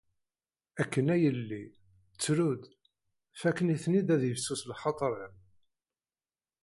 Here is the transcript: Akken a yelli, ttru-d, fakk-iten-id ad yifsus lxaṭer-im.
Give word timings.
Akken 0.81 1.07
a 1.13 1.15
yelli, 1.23 1.63
ttru-d, 2.11 2.63
fakk-iten-id 3.39 4.07
ad 4.15 4.23
yifsus 4.25 4.61
lxaṭer-im. 4.71 5.35